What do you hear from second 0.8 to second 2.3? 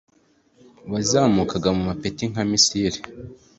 wazamukaga mu mapeti